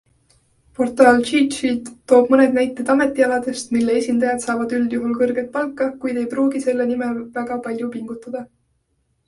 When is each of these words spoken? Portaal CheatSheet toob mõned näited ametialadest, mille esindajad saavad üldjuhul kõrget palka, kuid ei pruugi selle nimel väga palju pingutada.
Portaal 0.77 1.19
CheatSheet 1.27 1.91
toob 2.13 2.31
mõned 2.35 2.57
näited 2.59 2.89
ametialadest, 2.93 3.69
mille 3.77 3.99
esindajad 4.01 4.43
saavad 4.47 4.75
üldjuhul 4.79 5.15
kõrget 5.21 5.53
palka, 5.61 5.89
kuid 6.01 6.21
ei 6.23 6.27
pruugi 6.35 6.65
selle 6.67 6.91
nimel 6.95 7.23
väga 7.39 7.63
palju 7.69 7.95
pingutada. 7.99 8.47